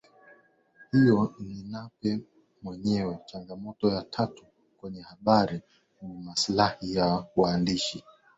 [0.91, 2.19] hiyo ni Nape
[2.63, 4.45] mwenyeweChangamoto ya tatu
[4.77, 5.61] kwenye habari
[6.01, 8.13] ni maslahi ya waandishi wa